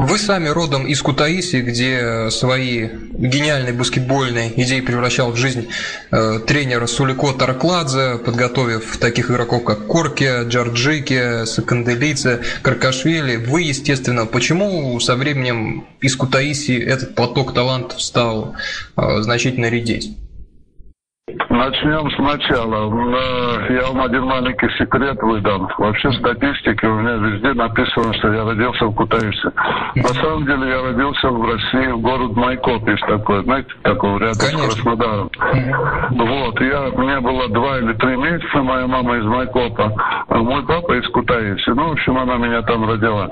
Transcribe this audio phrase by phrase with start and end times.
[0.00, 5.66] Вы сами родом из Кутаиси, где свои гениальные баскетбольные идеи превращал в жизнь
[6.12, 13.44] э, тренер Сулико Таркладзе, подготовив таких игроков, как Корки, Джорджики, Саканделице, Каркашвили.
[13.44, 18.54] Вы, естественно, почему со временем из Кутаиси этот поток талантов стал
[18.96, 20.16] э, значительно редеть?
[21.48, 22.90] Начнем сначала.
[22.90, 25.68] Э, я вам один маленький секрет выдам.
[25.78, 29.50] Вообще в статистике у меня везде написано, что я родился в Кутаиси.
[29.96, 34.38] На самом деле я родился в России, в город Майкоп есть такой, знаете, такой рядом
[34.38, 34.70] Конечно.
[34.70, 35.30] с Краснодаром.
[36.10, 39.92] Вот, я, мне было два или три месяца, моя мама из Майкопа,
[40.28, 41.70] а мой папа из Кутаиси.
[41.70, 43.28] Ну, в общем, она меня там родила.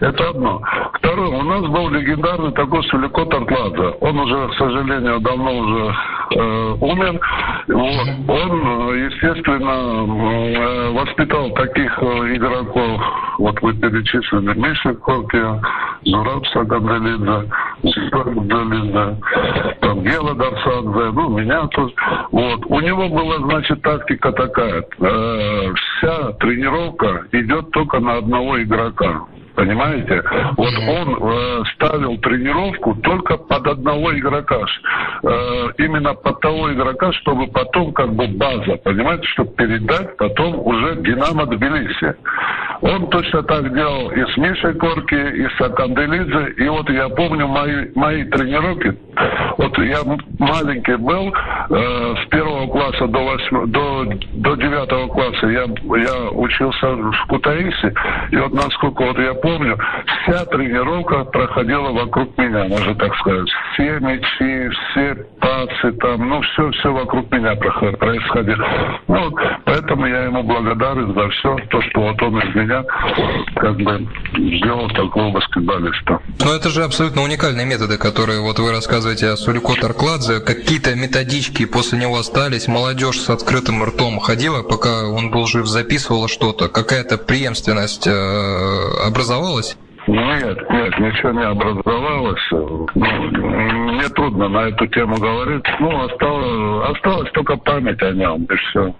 [0.00, 0.62] Это одно.
[0.94, 3.96] Второе, у нас был легендарный такой Сулико Тартладзе.
[4.00, 5.94] Он уже, к сожалению, давно уже
[6.32, 7.20] умер.
[7.68, 8.08] Вот.
[8.28, 13.00] Он, естественно, э, воспитал таких э, игроков,
[13.38, 15.60] вот вы перечислили, Миша Коркия,
[16.04, 17.50] Зураб Сагангалидзе,
[18.10, 19.16] Сагангалидзе,
[19.80, 21.94] там Гела Дарсадзе, ну, меня тоже.
[22.32, 22.66] Вот.
[22.66, 24.84] У него была, значит, тактика такая.
[25.00, 29.24] Э, вся тренировка идет только на одного игрока.
[29.54, 30.22] Понимаете?
[30.56, 34.60] Вот он э, ставил тренировку только под одного игрока.
[35.22, 40.96] Э, именно под того игрока, чтобы потом как бы база, понимаете, чтобы передать потом уже
[41.02, 42.16] Динамо Тбилиси.
[42.80, 46.64] Он точно так делал и с Мишей Корки, и с Аканделидзе.
[46.64, 48.98] И вот я помню мои, мои тренировки.
[49.56, 50.00] Вот я
[50.38, 51.32] маленький был,
[51.70, 57.94] э, с первого класса до, восьми, до, до девятого класса я, я учился в Кутаиси.
[58.30, 59.78] И вот насколько вот я помню,
[60.22, 63.48] вся тренировка проходила вокруг меня, можно так сказать.
[63.72, 68.66] Все мячи, все пасы там, ну все, все вокруг меня происходило.
[69.08, 69.32] Ну,
[69.64, 72.84] поэтому я ему благодарен за все, то, что вот он из меня
[73.56, 76.20] как бы сделал такого баскетболиста.
[76.40, 80.40] Ну это же абсолютно уникальные методы, которые вот вы рассказываете о Сулико Таркладзе.
[80.40, 86.28] Какие-то методички после него остались, молодежь с открытым ртом ходила, пока он был жив, записывала
[86.28, 89.76] что-то, какая-то преемственность э, образовалась?
[90.06, 92.42] Нет, нет, ничего не образовалось.
[92.50, 95.64] Ну, мне трудно на эту тему говорить.
[95.80, 98.94] Ну, осталось, осталась только память о нем, и все.